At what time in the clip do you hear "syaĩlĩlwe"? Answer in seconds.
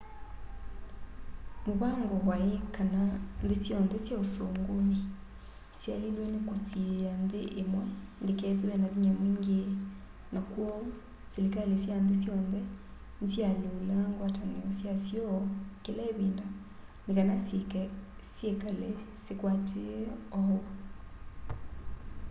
5.79-6.25